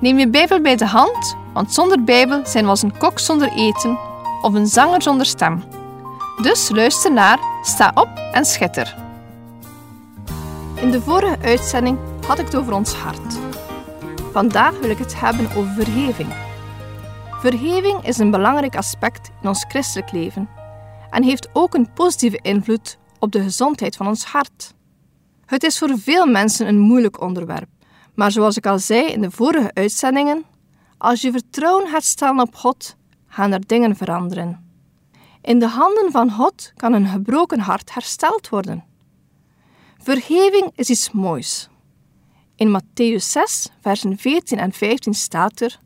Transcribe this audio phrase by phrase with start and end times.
[0.00, 3.52] Neem je Bijbel bij de hand, want zonder Bijbel zijn we als een kok zonder
[3.52, 3.98] eten
[4.42, 5.62] of een zanger zonder stem.
[6.42, 8.96] Dus luister naar, sta op en schitter.
[10.74, 13.38] In de vorige uitzending had ik het over ons hart.
[14.32, 16.28] Vandaag wil ik het hebben over vergeving.
[17.30, 20.48] Vergeving is een belangrijk aspect in ons christelijk leven
[21.10, 24.74] en heeft ook een positieve invloed op de gezondheid van ons hart.
[25.46, 27.68] Het is voor veel mensen een moeilijk onderwerp,
[28.20, 30.44] maar zoals ik al zei in de vorige uitzendingen,
[30.98, 34.70] als je vertrouwen gaat stellen op God, gaan er dingen veranderen.
[35.42, 38.84] In de handen van God kan een gebroken hart hersteld worden.
[39.98, 41.68] Vergeving is iets moois.
[42.56, 45.78] In Matthäus 6, versen 14 en 15 staat er: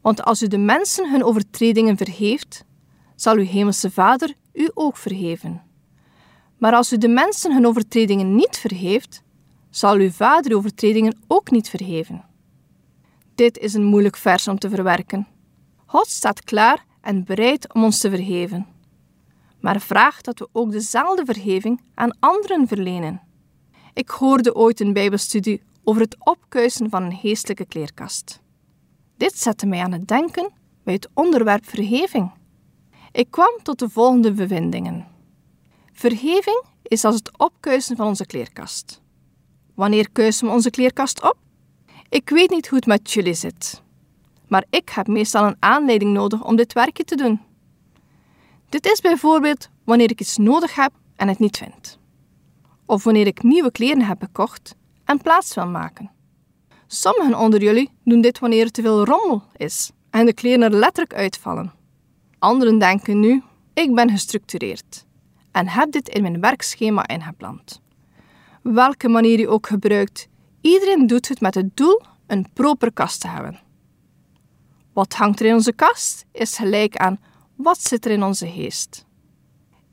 [0.00, 2.64] Want als u de mensen hun overtredingen vergeeft,
[3.14, 5.62] zal uw hemelse Vader u ook vergeven.
[6.58, 9.23] Maar als u de mensen hun overtredingen niet vergeeft,
[9.76, 12.24] zal uw Vader uw overtredingen ook niet vergeven.
[13.34, 15.26] Dit is een moeilijk vers om te verwerken.
[15.86, 18.66] God staat klaar en bereid om ons te vergeven,
[19.60, 23.20] maar vraagt dat we ook dezelfde vergeving aan anderen verlenen.
[23.94, 28.40] Ik hoorde ooit een Bijbelstudie over het opkuisen van een geestelijke kleerkast.
[29.16, 30.50] Dit zette mij aan het denken
[30.82, 32.30] bij het onderwerp vergeving.
[33.12, 35.06] Ik kwam tot de volgende bevindingen.
[35.92, 39.02] Vergeving is als het opkuisen van onze kleerkast.
[39.74, 41.36] Wanneer kuisen we onze kleerkast op?
[42.08, 43.82] Ik weet niet hoe het met jullie zit,
[44.48, 47.40] maar ik heb meestal een aanleiding nodig om dit werkje te doen.
[48.68, 51.98] Dit is bijvoorbeeld wanneer ik iets nodig heb en het niet vind.
[52.86, 54.74] Of wanneer ik nieuwe kleren heb gekocht
[55.04, 56.10] en plaats wil maken.
[56.86, 60.78] Sommigen onder jullie doen dit wanneer er te veel rommel is en de kleren er
[60.78, 61.72] letterlijk uitvallen.
[62.38, 63.42] Anderen denken nu:
[63.74, 65.04] ik ben gestructureerd
[65.52, 67.82] en heb dit in mijn werkschema ingepland.
[68.72, 70.28] Welke manier je ook gebruikt,
[70.60, 73.60] iedereen doet het met het doel een proper kast te hebben.
[74.92, 77.20] Wat hangt er in onze kast is gelijk aan
[77.56, 79.06] wat zit er in onze geest.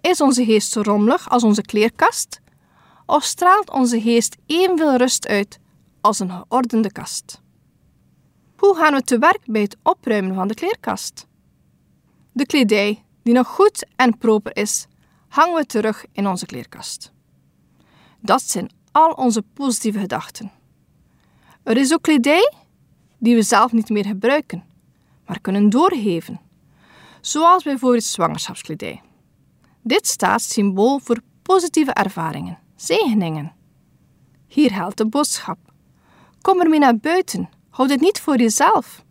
[0.00, 2.40] Is onze geest zo rommelig als onze kleerkast?
[3.06, 5.58] Of straalt onze geest evenveel rust uit
[6.00, 7.42] als een geordende kast?
[8.56, 11.26] Hoe gaan we te werk bij het opruimen van de kleerkast?
[12.32, 14.86] De kledij, die nog goed en proper is,
[15.28, 17.14] hangen we terug in onze kleerkast.
[18.26, 20.50] Dat zijn al onze positieve gedachten.
[21.62, 22.52] Er is ook kledij
[23.18, 24.64] die we zelf niet meer gebruiken,
[25.26, 26.40] maar kunnen doorgeven,
[27.20, 29.02] zoals bijvoorbeeld zwangerschapskledij.
[29.82, 33.52] Dit staat symbool voor positieve ervaringen, zegeningen.
[34.46, 35.58] Hier geldt de boodschap.
[36.40, 39.04] Kom ermee naar buiten, houd het niet voor jezelf.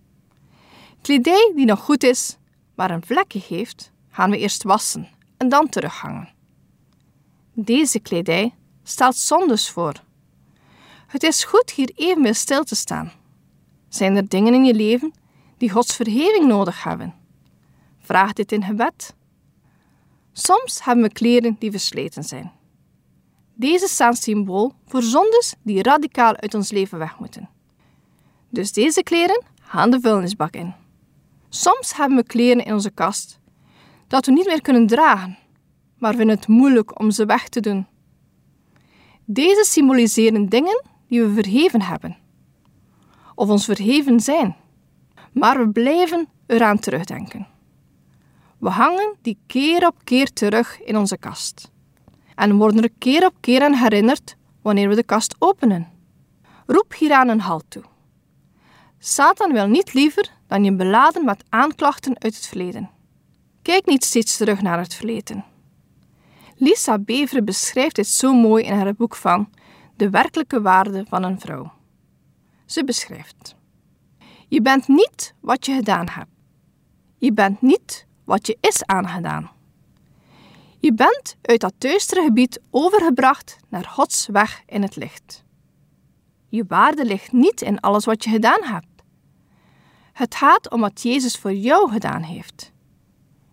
[1.01, 2.37] Kledij die nog goed is,
[2.75, 6.29] maar een vlekje heeft, gaan we eerst wassen en dan terughangen.
[7.53, 8.53] Deze kledij
[8.87, 9.93] stelt zondes voor.
[11.07, 13.11] Het is goed hier even bij stil te staan.
[13.89, 15.13] Zijn er dingen in je leven
[15.57, 17.13] die Gods vergeving nodig hebben?
[17.99, 19.15] Vraag dit in gebed.
[20.31, 22.51] Soms hebben we kleren die versleten zijn.
[23.53, 27.49] Deze staan symbool voor zondes die radicaal uit ons leven weg moeten.
[28.49, 30.73] Dus deze kleren gaan de vuilnisbak in.
[31.49, 33.39] Soms hebben we kleren in onze kast
[34.07, 35.37] dat we niet meer kunnen dragen,
[35.97, 37.87] maar vinden het moeilijk om ze weg te doen.
[39.27, 42.17] Deze symboliseren dingen die we verheven hebben,
[43.35, 44.55] of ons verheven zijn,
[45.31, 47.47] maar we blijven eraan terugdenken.
[48.57, 51.71] We hangen die keer op keer terug in onze kast
[52.35, 55.87] en worden er keer op keer aan herinnerd wanneer we de kast openen.
[56.65, 57.83] Roep hieraan een halt toe.
[58.99, 62.89] Satan wil niet liever dan je beladen met aanklachten uit het verleden.
[63.61, 65.54] Kijk niet steeds terug naar het verleden.
[66.57, 69.49] Lisa Bevere beschrijft dit zo mooi in haar boek van
[69.95, 71.71] De werkelijke waarde van een vrouw.
[72.65, 73.55] Ze beschrijft:
[74.47, 76.29] Je bent niet wat je gedaan hebt.
[77.17, 79.51] Je bent niet wat je is aangedaan.
[80.79, 85.43] Je bent uit dat duistere gebied overgebracht naar Gods weg in het licht.
[86.49, 89.03] Je waarde ligt niet in alles wat je gedaan hebt.
[90.13, 92.71] Het gaat om wat Jezus voor jou gedaan heeft.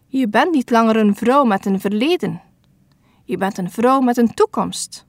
[0.06, 2.40] Je bent niet langer een vrouw met een verleden.
[3.24, 5.06] Je bent een vrouw met een toekomst.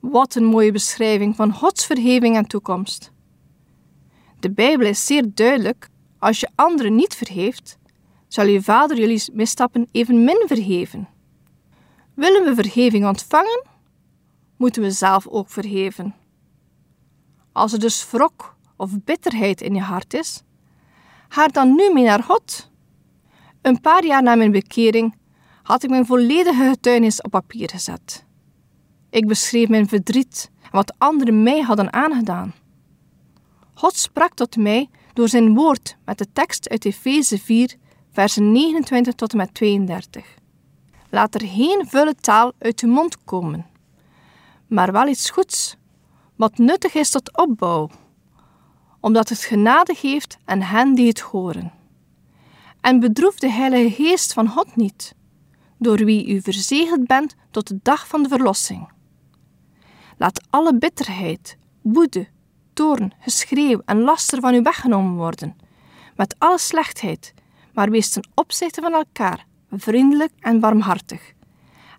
[0.00, 3.12] Wat een mooie beschrijving van Gods vergeving en toekomst.
[4.38, 5.88] De Bijbel is zeer duidelijk:
[6.18, 7.78] als je anderen niet vergeeft,
[8.28, 11.08] zal je vader jullie misstappen evenmin vergeven.
[12.14, 13.66] Willen we vergeving ontvangen,
[14.56, 16.14] moeten we zelf ook vergeven.
[17.52, 20.42] Als er dus wrok of bitterheid in je hart is,
[21.28, 22.70] ga dan nu mee naar God.
[23.62, 25.14] Een paar jaar na mijn bekering
[25.62, 28.24] had ik mijn volledige getuigenis op papier gezet.
[29.10, 32.54] Ik beschreef mijn verdriet en wat anderen mij hadden aangedaan.
[33.74, 37.74] God sprak tot mij door zijn woord met de tekst uit Efeze 4,
[38.12, 40.38] versen 29 tot en met 32.
[41.10, 43.66] Laat er geen vuile taal uit uw mond komen,
[44.66, 45.76] maar wel iets goeds,
[46.36, 47.90] wat nuttig is tot opbouw,
[49.00, 51.72] omdat het genade geeft aan hen die het horen.
[52.80, 55.14] En bedroef de Heilige Geest van God niet,
[55.80, 58.88] door wie u verzegeld bent tot de dag van de verlossing.
[60.16, 62.28] Laat alle bitterheid, woede,
[62.72, 65.56] toorn, geschreeuw en laster van u weggenomen worden,
[66.16, 67.34] met alle slechtheid,
[67.72, 71.32] maar wees ten opzichte van elkaar vriendelijk en warmhartig.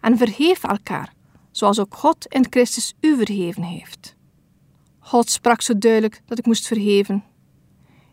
[0.01, 1.13] En vergeef elkaar,
[1.51, 4.16] zoals ook God in Christus u vergeven heeft.
[5.00, 7.24] God sprak zo duidelijk dat ik moest vergeven.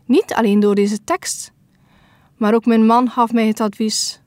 [0.05, 1.51] Niet alleen door deze tekst,
[2.37, 4.21] maar ook mijn man gaf mij het advies.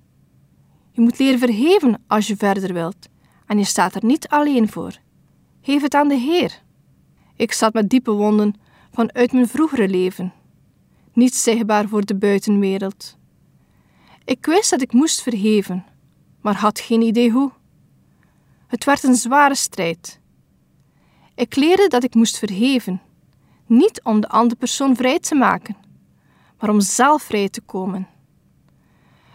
[0.93, 3.09] Je moet leren vergeven als je verder wilt,
[3.47, 4.99] en je staat er niet alleen voor.
[5.61, 6.63] Geef het aan de Heer.
[7.37, 8.55] Ik zat met diepe wonden
[8.93, 10.33] vanuit mijn vroegere leven,
[11.13, 13.17] niet zichtbaar voor de buitenwereld.
[14.25, 15.85] Ik wist dat ik moest vergeven,
[16.41, 17.51] maar had geen idee hoe.
[18.67, 20.21] Het werd een zware strijd.
[21.35, 23.03] Ik leerde dat ik moest vergeven,
[23.67, 25.77] niet om de andere persoon vrij te maken,
[26.59, 28.09] maar om zelf vrij te komen.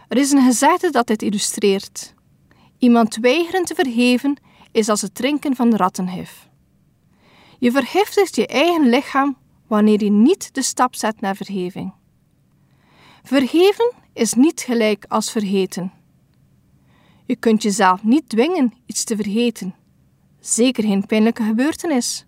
[0.08, 2.14] Er is een gezegde dat dit illustreert.
[2.78, 4.36] Iemand weigeren te vergeven
[4.72, 6.48] is als het drinken van rattenhif.
[7.58, 11.92] Je vergiftigt je eigen lichaam wanneer je niet de stap zet naar vergeving.
[13.22, 15.92] Vergeven is niet gelijk als vergeten.
[17.26, 19.74] Je kunt jezelf niet dwingen iets te vergeten,
[20.40, 22.26] zeker geen pijnlijke gebeurtenis.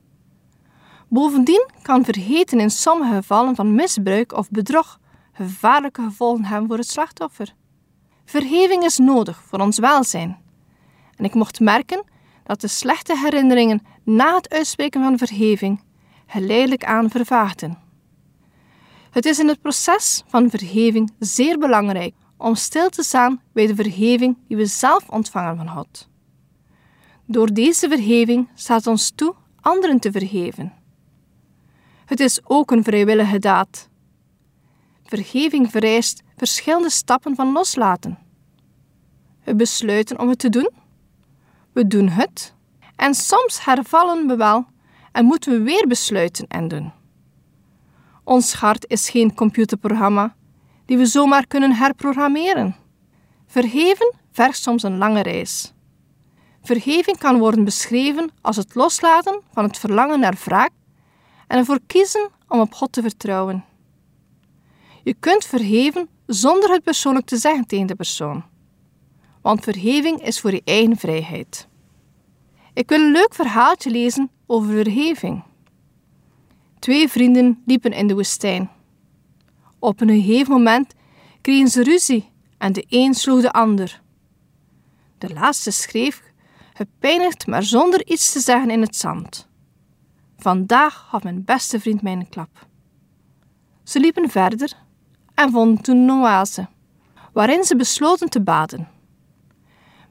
[1.09, 5.01] Bovendien kan vergeten in sommige gevallen van misbruik of bedrog
[5.33, 7.55] gevaarlijke gevolgen hebben voor het slachtoffer.
[8.31, 10.39] Vergeving is nodig voor ons welzijn.
[11.17, 12.05] En ik mocht merken
[12.45, 15.83] dat de slechte herinneringen na het uitspreken van vergeving
[16.27, 17.79] geleidelijk aan vervaagden.
[19.11, 23.75] Het is in het proces van vergeving zeer belangrijk om stil te staan bij de
[23.75, 26.09] vergeving die we zelf ontvangen van God.
[27.25, 30.73] Door deze vergeving staat ons toe anderen te vergeven.
[32.05, 33.90] Het is ook een vrijwillige daad.
[35.11, 38.19] Vergeving vereist verschillende stappen van loslaten.
[39.45, 40.71] We besluiten om het te doen.
[41.73, 42.55] We doen het.
[42.97, 44.67] En soms hervallen we wel
[45.13, 46.93] en moeten we weer besluiten en doen.
[48.25, 50.35] Ons hart is geen computerprogramma
[50.85, 52.77] die we zomaar kunnen herprogrammeren.
[53.47, 55.73] Vergeven vergt soms een lange reis.
[56.63, 60.71] Vergeving kan worden beschreven als het loslaten van het verlangen naar wraak
[61.47, 63.65] en ervoor kiezen om op God te vertrouwen.
[65.03, 68.45] Je kunt vergeven zonder het persoonlijk te zeggen tegen de persoon.
[69.43, 71.69] Want vergeving is voor je eigen vrijheid.
[72.75, 75.43] Ik wil een leuk verhaaltje lezen over vergeving.
[76.79, 78.71] Twee vrienden liepen in de woestijn.
[79.79, 80.95] Op een gegeven moment
[81.41, 82.29] kregen ze ruzie
[82.59, 84.03] en de een sloeg de ander.
[85.19, 86.23] De laatste schreef,
[86.73, 89.49] gepijnigd maar zonder iets te zeggen in het zand.
[90.39, 92.67] Vandaag gaf mijn beste vriend mij een klap.
[93.85, 94.73] Ze liepen verder
[95.41, 96.69] en vonden toen een oase,
[97.33, 98.89] waarin ze besloten te baden.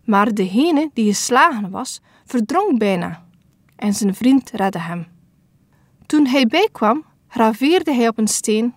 [0.04, 3.26] Maar degene die geslagen was, verdronk bijna
[3.76, 5.08] en zijn vriend redde hem.
[6.06, 8.74] Toen hij bijkwam, graveerde hij op een steen: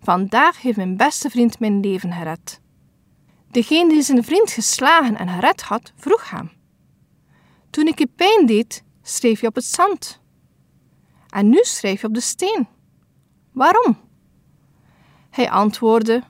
[0.00, 2.60] Vandaag heeft mijn beste vriend mijn leven gered.
[3.50, 6.50] Degene die zijn vriend geslagen en gered had, vroeg hem:
[7.70, 10.20] Toen ik je pijn deed, schreef je op het zand.
[11.28, 12.68] En nu schrijf je op de steen.
[13.52, 14.05] Waarom?
[15.36, 16.22] Hij antwoordde: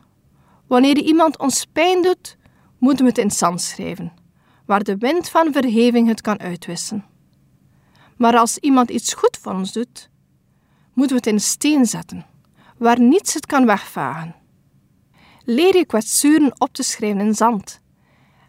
[0.66, 2.36] Wanneer iemand ons pijn doet,
[2.78, 4.12] moeten we het in zand schrijven,
[4.64, 7.04] waar de wind van vergeving het kan uitwissen.
[8.16, 10.10] Maar als iemand iets goed voor ons doet,
[10.92, 12.26] moeten we het in steen zetten,
[12.78, 14.34] waar niets het kan wegvagen.
[15.44, 17.80] Leer je kwetsuren op te schrijven in zand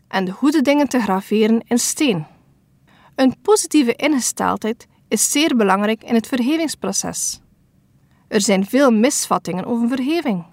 [0.08, 2.26] en de goede dingen te graveren in steen.
[3.16, 7.42] Een positieve ingesteldheid is zeer belangrijk in het vergevingsproces.
[8.28, 10.46] Er zijn veel misvattingen over vergeving.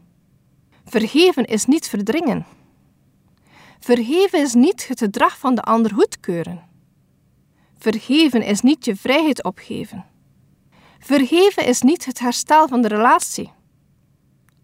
[0.85, 2.47] Vergeven is niet verdringen.
[3.81, 6.63] Vergeven is niet het gedrag van de ander goedkeuren.
[7.79, 10.05] Vergeven is niet je vrijheid opgeven.
[10.99, 13.53] Vergeven is niet het herstel van de relatie.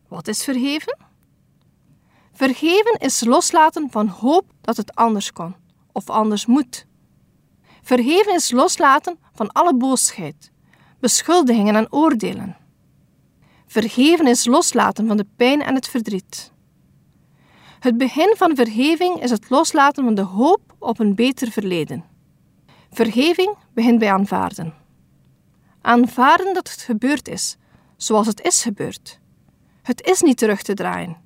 [0.08, 0.98] Wat is vergeven?
[2.32, 5.56] Vergeven is loslaten van hoop dat het anders kan
[5.92, 6.86] of anders moet.
[7.82, 10.52] Vergeven is loslaten van alle boosheid,
[11.00, 12.56] beschuldigingen en oordelen.
[13.70, 16.52] Vergeven is loslaten van de pijn en het verdriet.
[17.80, 22.04] Het begin van vergeving is het loslaten van de hoop op een beter verleden.
[22.90, 24.74] Vergeving begint bij aanvaarden.
[25.80, 27.56] Aanvaarden dat het gebeurd is,
[27.96, 29.20] zoals het is gebeurd.
[29.82, 31.16] Het is niet terug te draaien.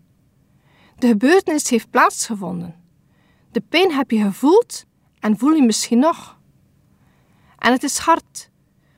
[0.99, 2.75] De gebeurtenis heeft plaatsgevonden.
[3.53, 4.85] De pijn heb je gevoeld
[5.19, 6.39] en voel je misschien nog.
[7.59, 8.51] En het is hard,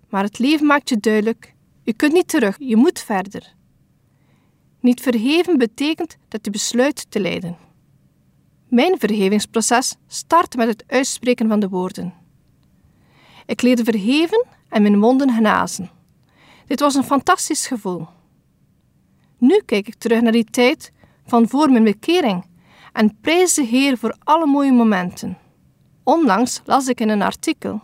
[0.09, 1.55] maar het leven maakt je duidelijk:
[1.87, 3.55] je kunt niet terug, je moet verder.
[4.81, 7.57] Niet vergeven betekent dat je besluit te lijden.
[8.69, 12.15] Mijn vergevingsproces start met het uitspreken van de woorden.
[13.47, 15.91] Ik leerde vergeven en mijn wonden genazen.
[16.67, 18.07] Dit was een fantastisch gevoel.
[19.39, 20.93] Nu kijk ik terug naar die tijd
[21.27, 22.45] van voor mijn bekering
[22.93, 25.39] en prijs de Heer voor alle mooie momenten.
[26.03, 27.81] Onlangs las ik in een artikel: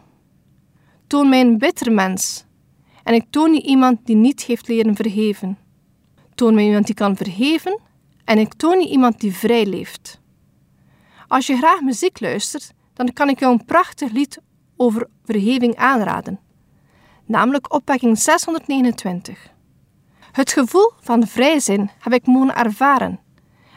[1.07, 2.45] Toon mij een bitter mens
[3.03, 5.59] en ik toon je iemand die niet heeft leren vergeven.
[6.35, 7.81] Toon mij iemand die kan vergeven
[8.25, 10.21] en ik toon je iemand die vrij leeft.
[11.29, 14.39] Als je graag muziek luistert, dan kan ik jou een prachtig lied
[14.77, 16.41] over vergeving aanraden,
[17.27, 19.51] namelijk opwekking 629.
[20.33, 23.21] Het gevoel van vrij zijn heb ik mogen ervaren.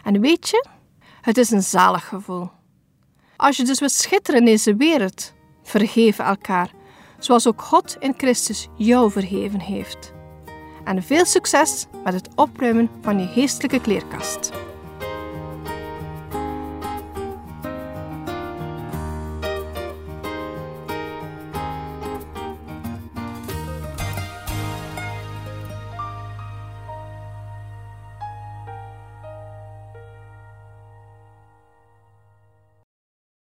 [0.03, 0.65] En weet je,
[1.21, 2.49] het is een zalig gevoel.
[3.35, 6.71] Als je dus wilt schitteren in deze wereld, vergeef elkaar,
[7.25, 10.13] zoals ook God in Christus jou vergeven heeft.
[10.83, 14.51] En veel succes met het opruimen van je geestelijke kleerkast.